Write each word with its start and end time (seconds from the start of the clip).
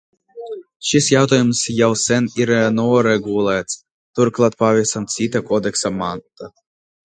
Šis 0.91 1.09
jautājums 1.15 1.61
jau 1.81 1.89
sen 2.05 2.31
ir 2.45 2.53
noregulēts, 2.79 3.79
turklāt 4.21 4.59
pavisam 4.65 5.09
citā 5.19 5.47
kodeksa 5.53 5.97
pantā. 6.03 6.55